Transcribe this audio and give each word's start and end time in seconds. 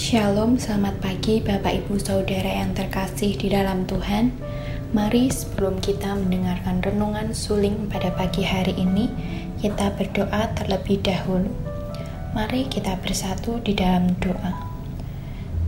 Shalom, 0.00 0.56
selamat 0.56 0.96
pagi 1.04 1.44
Bapak 1.44 1.84
Ibu 1.84 2.00
Saudara 2.00 2.48
yang 2.48 2.72
terkasih 2.72 3.36
di 3.36 3.52
dalam 3.52 3.84
Tuhan. 3.84 4.32
Mari 4.96 5.28
sebelum 5.28 5.76
kita 5.76 6.16
mendengarkan 6.16 6.80
renungan 6.80 7.36
suling 7.36 7.84
pada 7.92 8.08
pagi 8.16 8.40
hari 8.40 8.72
ini, 8.80 9.12
kita 9.60 9.92
berdoa 10.00 10.56
terlebih 10.56 11.04
dahulu. 11.04 11.52
Mari 12.32 12.72
kita 12.72 12.96
bersatu 13.04 13.60
di 13.60 13.76
dalam 13.76 14.16
doa. 14.24 14.56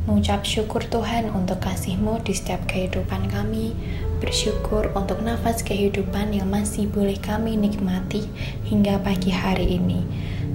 Mengucap 0.08 0.48
syukur 0.48 0.80
Tuhan 0.88 1.28
untuk 1.36 1.60
kasih-Mu 1.60 2.24
di 2.24 2.32
setiap 2.32 2.64
kehidupan 2.64 3.28
kami, 3.28 3.76
bersyukur 4.16 4.96
untuk 4.96 5.20
nafas 5.20 5.60
kehidupan 5.60 6.32
yang 6.32 6.48
masih 6.48 6.88
boleh 6.88 7.20
kami 7.20 7.52
nikmati 7.60 8.24
hingga 8.64 8.96
pagi 8.96 9.28
hari 9.28 9.76
ini. 9.76 10.00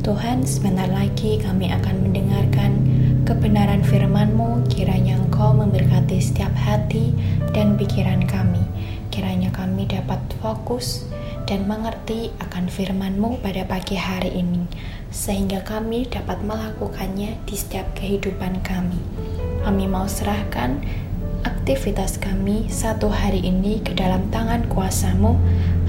Tuhan, 0.01 0.49
sebentar 0.49 0.89
lagi 0.89 1.37
kami 1.37 1.69
akan 1.69 2.09
mendengarkan 2.09 2.96
kebenaran 3.27 3.83
firman-Mu, 3.83 4.71
kiranya 4.71 5.19
Engkau 5.19 5.51
memberkati 5.51 6.15
setiap 6.15 6.55
hati 6.55 7.11
dan 7.51 7.75
pikiran 7.75 8.23
kami. 8.23 8.63
Kiranya 9.11 9.51
kami 9.51 9.83
dapat 9.83 10.23
fokus 10.39 11.03
dan 11.43 11.67
mengerti 11.67 12.31
akan 12.39 12.71
firman-Mu 12.71 13.43
pada 13.43 13.67
pagi 13.67 13.99
hari 13.99 14.31
ini, 14.31 14.63
sehingga 15.11 15.59
kami 15.67 16.07
dapat 16.07 16.39
melakukannya 16.39 17.35
di 17.43 17.55
setiap 17.59 17.91
kehidupan 17.99 18.63
kami. 18.63 19.03
Kami 19.59 19.83
mau 19.91 20.07
serahkan 20.07 20.79
aktivitas 21.43 22.23
kami 22.23 22.71
satu 22.71 23.11
hari 23.11 23.43
ini 23.43 23.83
ke 23.83 23.91
dalam 23.91 24.31
tangan 24.31 24.71
kuasa-Mu. 24.71 25.35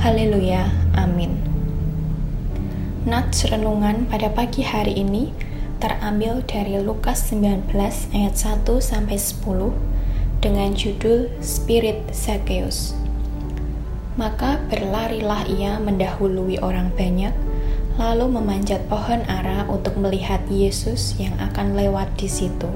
Haleluya. 0.03 0.67
Amin. 0.99 1.39
Nats 3.07 3.47
renungan 3.47 4.11
pada 4.11 4.27
pagi 4.27 4.67
hari 4.67 4.99
ini 4.99 5.31
terambil 5.79 6.43
dari 6.43 6.83
Lukas 6.83 7.31
19 7.31 7.71
ayat 8.11 8.35
1 8.35 8.67
sampai 8.83 9.15
10 9.15 10.43
dengan 10.43 10.75
judul 10.75 11.31
Spirit 11.39 12.11
Zacchaeus. 12.11 12.99
Maka 14.19 14.59
berlarilah 14.67 15.47
ia 15.47 15.79
mendahului 15.79 16.59
orang 16.59 16.91
banyak, 16.99 17.31
lalu 17.95 18.27
memanjat 18.27 18.83
pohon 18.91 19.23
ara 19.31 19.63
untuk 19.71 19.95
melihat 19.95 20.43
Yesus 20.51 21.15
yang 21.23 21.35
akan 21.39 21.79
lewat 21.79 22.11
di 22.19 22.27
situ. 22.27 22.71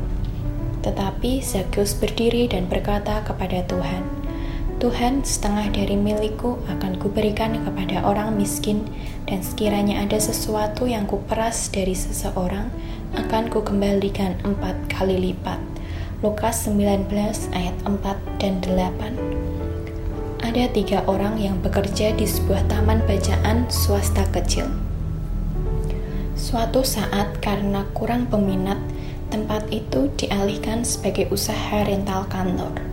Tetapi 0.87 1.43
Zacchaeus 1.43 1.99
berdiri 1.99 2.47
dan 2.47 2.71
berkata 2.71 3.27
kepada 3.27 3.67
Tuhan, 3.67 4.22
Tuhan, 4.83 5.23
setengah 5.23 5.71
dari 5.71 5.95
milikku 5.95 6.59
akan 6.67 6.99
kuberikan 6.99 7.55
kepada 7.63 8.03
orang 8.03 8.35
miskin, 8.35 8.83
dan 9.31 9.39
sekiranya 9.39 10.03
ada 10.03 10.19
sesuatu 10.19 10.91
yang 10.91 11.07
kuperas 11.07 11.71
dari 11.71 11.95
seseorang, 11.95 12.67
akan 13.15 13.47
kukembalikan 13.47 14.35
empat 14.43 14.75
kali 14.91 15.31
lipat. 15.31 15.63
Lukas 16.19 16.67
19 16.67 17.07
ayat 17.55 17.79
4 17.87 18.43
dan 18.43 18.59
8 18.59 20.43
Ada 20.43 20.75
tiga 20.75 21.07
orang 21.07 21.39
yang 21.39 21.63
bekerja 21.63 22.19
di 22.19 22.27
sebuah 22.27 22.67
taman 22.67 23.07
bacaan 23.07 23.71
swasta 23.71 24.27
kecil. 24.35 24.67
Suatu 26.35 26.83
saat 26.83 27.39
karena 27.39 27.87
kurang 27.95 28.27
peminat, 28.27 28.83
tempat 29.31 29.63
itu 29.71 30.11
dialihkan 30.19 30.83
sebagai 30.83 31.31
usaha 31.31 31.87
rental 31.87 32.27
kantor 32.27 32.92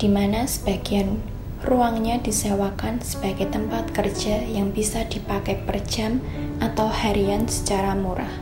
di 0.00 0.08
mana 0.08 0.48
sebagian 0.48 1.20
ruangnya 1.60 2.16
disewakan 2.24 3.04
sebagai 3.04 3.52
tempat 3.52 3.92
kerja 3.92 4.40
yang 4.48 4.72
bisa 4.72 5.04
dipakai 5.04 5.60
per 5.68 5.84
jam 5.84 6.24
atau 6.56 6.88
harian 6.88 7.44
secara 7.44 7.92
murah. 7.92 8.32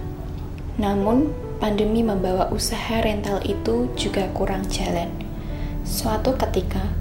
Namun, 0.78 1.34
pandemi 1.58 2.06
membawa 2.06 2.46
usaha 2.54 3.02
rental 3.02 3.42
itu 3.42 3.90
juga 3.98 4.30
kurang 4.30 4.70
jalan. 4.70 5.10
Suatu 5.82 6.38
ketika, 6.38 6.94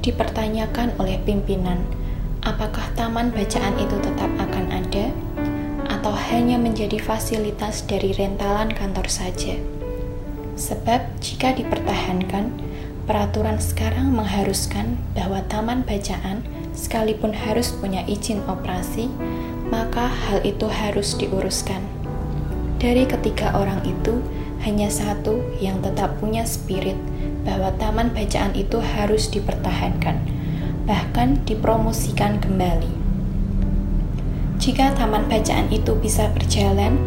dipertanyakan 0.00 0.96
oleh 0.96 1.20
pimpinan, 1.28 1.84
apakah 2.40 2.88
taman 2.96 3.28
bacaan 3.28 3.76
itu 3.76 4.00
tetap 4.00 4.32
akan 4.40 4.72
ada 4.72 5.12
atau 5.92 6.16
hanya 6.32 6.56
menjadi 6.56 6.96
fasilitas 6.96 7.84
dari 7.84 8.16
rentalan 8.16 8.72
kantor 8.72 9.04
saja. 9.12 9.60
Sebab 10.56 11.20
jika 11.20 11.52
dipertahankan, 11.52 12.56
peraturan 13.08 13.56
sekarang 13.56 14.12
mengharuskan 14.12 15.00
bahwa 15.16 15.40
taman 15.48 15.80
bacaan, 15.80 16.44
sekalipun 16.76 17.32
harus 17.32 17.72
punya 17.72 18.04
izin 18.04 18.44
operasi, 18.44 19.08
maka 19.72 20.12
hal 20.12 20.44
itu 20.44 20.68
harus 20.68 21.16
diuruskan. 21.16 21.80
Dari 22.76 23.08
ketiga 23.08 23.56
orang 23.56 23.80
itu, 23.88 24.20
hanya 24.60 24.92
satu 24.92 25.40
yang 25.56 25.80
tetap 25.80 26.20
punya 26.20 26.44
spirit 26.44 27.00
bahwa 27.48 27.72
taman 27.80 28.12
bacaan 28.12 28.52
itu 28.52 28.76
harus 28.76 29.32
dipertahankan, 29.32 30.20
bahkan 30.84 31.40
dipromosikan 31.48 32.36
kembali. 32.44 32.92
Jika 34.60 34.92
taman 35.00 35.24
bacaan 35.32 35.72
itu 35.72 35.96
bisa 35.96 36.28
berjalan, 36.36 37.00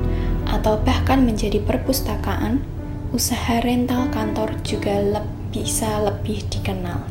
atau 0.50 0.81
bahkan 0.81 1.22
menjadi 1.22 1.61
perpustakaan, 1.61 2.66
usaha 3.13 3.61
rental 3.61 4.09
kantor 4.09 4.57
juga 4.66 4.97
lebih 4.97 5.41
bisa 5.51 6.00
lebih 6.00 6.47
dikenal. 6.47 7.03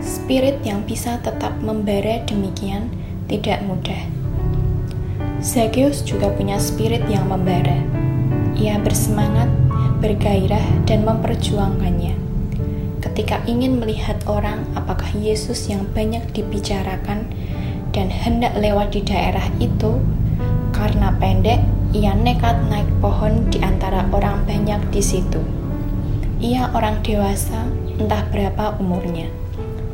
Spirit 0.00 0.64
yang 0.64 0.80
bisa 0.88 1.20
tetap 1.20 1.52
membara 1.60 2.24
demikian 2.24 2.88
tidak 3.28 3.60
mudah. 3.68 4.00
Zacchaeus 5.44 6.00
juga 6.00 6.32
punya 6.32 6.56
spirit 6.56 7.04
yang 7.04 7.28
membara. 7.28 7.84
Ia 8.56 8.80
bersemangat, 8.80 9.52
bergairah, 10.00 10.88
dan 10.88 11.04
memperjuangkannya. 11.04 12.16
Ketika 13.04 13.44
ingin 13.44 13.76
melihat 13.76 14.16
orang 14.24 14.64
apakah 14.72 15.12
Yesus 15.12 15.68
yang 15.68 15.84
banyak 15.92 16.24
dibicarakan 16.32 17.28
dan 17.92 18.08
hendak 18.08 18.56
lewat 18.56 18.96
di 18.96 19.04
daerah 19.04 19.44
itu, 19.60 20.00
karena 20.72 21.12
pendek, 21.20 21.60
ia 21.92 22.16
nekat 22.16 22.56
naik 22.72 22.88
pohon 23.04 23.52
di 23.52 23.60
antara 23.60 24.08
orang 24.16 24.48
banyak 24.48 24.80
di 24.88 25.04
situ. 25.04 25.63
Ia 26.42 26.66
orang 26.74 26.98
dewasa, 27.06 27.70
entah 27.94 28.26
berapa 28.34 28.74
umurnya. 28.82 29.30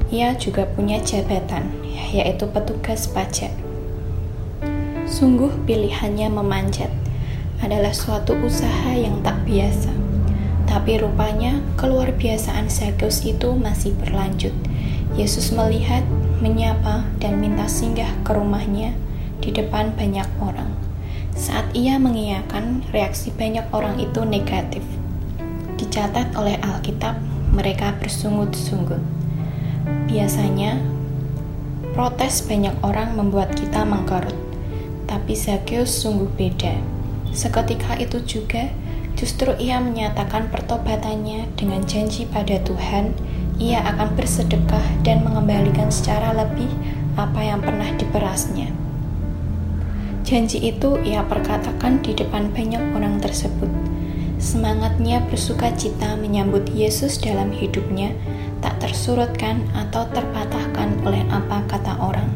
Ia 0.09 0.33
juga 0.41 0.65
punya 0.65 0.97
jabatan, 1.05 1.69
yaitu 2.17 2.49
petugas 2.49 3.05
pajak. 3.13 3.53
Sungguh 5.05 5.53
pilihannya 5.69 6.33
memanjat 6.33 6.89
adalah 7.61 7.93
suatu 7.93 8.41
usaha 8.41 8.97
yang 8.97 9.21
tak 9.21 9.37
biasa. 9.45 9.93
Tapi 10.65 11.05
rupanya 11.05 11.61
keluar 11.77 12.09
biasaan 12.09 12.73
Zacchaeus 12.73 13.21
itu 13.29 13.53
masih 13.53 13.93
berlanjut. 14.01 14.57
Yesus 15.21 15.53
melihat, 15.53 16.09
menyapa, 16.41 17.05
dan 17.21 17.37
minta 17.37 17.69
singgah 17.69 18.09
ke 18.25 18.33
rumahnya 18.33 18.97
di 19.45 19.53
depan 19.53 19.93
banyak 19.93 20.27
orang. 20.41 20.73
Saat 21.37 21.69
ia 21.77 22.01
mengiyakan, 22.01 22.81
reaksi 22.97 23.29
banyak 23.29 23.69
orang 23.77 24.01
itu 24.01 24.25
negatif 24.25 24.81
dicatat 25.81 26.37
oleh 26.37 26.61
Alkitab, 26.61 27.17
mereka 27.57 27.97
bersungut-sungut. 27.97 29.01
Biasanya, 30.05 30.77
protes 31.97 32.45
banyak 32.45 32.77
orang 32.85 33.17
membuat 33.17 33.57
kita 33.57 33.89
mengkerut, 33.89 34.37
tapi 35.09 35.33
Zacchaeus 35.33 35.89
sungguh 35.89 36.29
beda. 36.37 36.77
Seketika 37.33 37.97
itu 37.97 38.21
juga, 38.29 38.69
justru 39.17 39.57
ia 39.57 39.81
menyatakan 39.81 40.53
pertobatannya 40.53 41.49
dengan 41.57 41.81
janji 41.89 42.29
pada 42.29 42.61
Tuhan, 42.61 43.17
ia 43.57 43.81
akan 43.81 44.13
bersedekah 44.21 44.85
dan 45.01 45.25
mengembalikan 45.25 45.89
secara 45.89 46.37
lebih 46.37 46.69
apa 47.17 47.41
yang 47.41 47.65
pernah 47.65 47.89
diperasnya. 47.97 48.69
Janji 50.29 50.61
itu 50.61 51.01
ia 51.03 51.25
perkatakan 51.25 52.05
di 52.05 52.15
depan 52.15 52.53
banyak 52.55 52.95
orang 52.95 53.19
tersebut 53.19 53.90
Semangatnya 54.41 55.21
bersuka 55.29 55.69
cita 55.77 56.17
menyambut 56.17 56.65
Yesus 56.73 57.21
dalam 57.21 57.53
hidupnya 57.53 58.17
tak 58.65 58.81
tersurutkan 58.81 59.61
atau 59.77 60.09
terpatahkan 60.17 60.97
oleh 61.05 61.21
apa 61.29 61.61
kata 61.69 62.01
orang. 62.01 62.33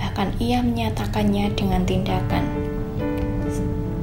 Bahkan 0.00 0.40
ia 0.40 0.64
menyatakannya 0.64 1.52
dengan 1.52 1.84
tindakan. 1.84 2.48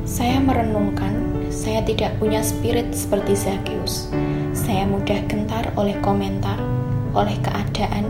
Saya 0.06 0.38
merenungkan, 0.38 1.18
saya 1.50 1.82
tidak 1.82 2.14
punya 2.22 2.46
spirit 2.46 2.94
seperti 2.94 3.34
Zacchaeus. 3.34 4.14
Saya 4.54 4.86
mudah 4.86 5.26
gentar 5.26 5.74
oleh 5.74 5.98
komentar, 6.06 6.62
oleh 7.18 7.42
keadaan, 7.42 8.06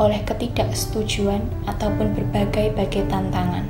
oleh 0.00 0.24
ketidaksetujuan, 0.24 1.44
ataupun 1.68 2.16
berbagai-bagai 2.16 3.12
tantangan. 3.12 3.68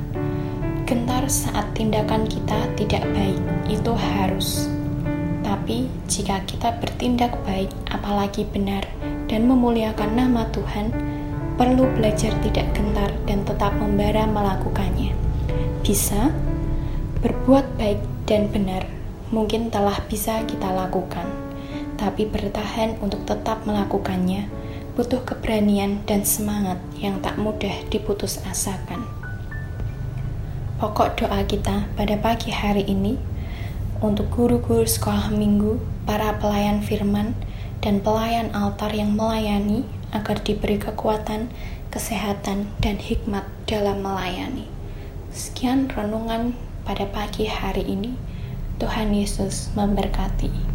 Gentar 0.87 1.27
saat 1.27 1.67
tindakan 1.75 2.23
kita 2.31 2.63
tidak 2.79 3.03
baik, 3.11 3.43
itu 3.67 3.91
harus 3.91 4.71
tapi 5.51 5.91
jika 6.07 6.39
kita 6.47 6.79
bertindak 6.79 7.35
baik, 7.43 7.67
apalagi 7.91 8.47
benar, 8.47 8.87
dan 9.27 9.51
memuliakan 9.51 10.15
nama 10.15 10.47
Tuhan, 10.55 10.95
perlu 11.59 11.91
belajar 11.91 12.31
tidak 12.39 12.71
gentar 12.71 13.11
dan 13.27 13.43
tetap 13.43 13.75
membara 13.75 14.23
melakukannya. 14.31 15.11
Bisa 15.83 16.31
berbuat 17.19 17.67
baik 17.75 17.99
dan 18.23 18.47
benar, 18.47 18.87
mungkin 19.35 19.67
telah 19.67 19.99
bisa 20.07 20.39
kita 20.47 20.71
lakukan, 20.71 21.27
tapi 21.99 22.31
bertahan 22.31 22.95
untuk 23.03 23.27
tetap 23.27 23.67
melakukannya 23.67 24.47
butuh 24.95 25.19
keberanian 25.27 25.99
dan 26.07 26.23
semangat 26.23 26.79
yang 26.95 27.19
tak 27.19 27.35
mudah 27.35 27.75
diputus 27.91 28.39
asakan. 28.47 29.03
Pokok 30.79 31.19
doa 31.19 31.43
kita 31.43 31.91
pada 31.99 32.15
pagi 32.15 32.55
hari 32.55 32.87
ini 32.87 33.19
untuk 34.01 34.33
guru-guru 34.33 34.83
sekolah 34.83 35.29
minggu, 35.29 35.77
para 36.09 36.33
pelayan 36.41 36.81
firman, 36.81 37.37
dan 37.85 38.01
pelayan 38.01 38.49
altar 38.57 38.89
yang 38.89 39.13
melayani 39.13 39.85
agar 40.09 40.41
diberi 40.41 40.81
kekuatan, 40.81 41.53
kesehatan, 41.93 42.65
dan 42.81 42.97
hikmat 42.97 43.45
dalam 43.69 44.01
melayani. 44.01 44.65
Sekian 45.29 45.87
renungan 45.87 46.57
pada 46.83 47.05
pagi 47.07 47.45
hari 47.45 47.85
ini. 47.85 48.17
Tuhan 48.81 49.13
Yesus 49.13 49.69
memberkati. 49.77 50.70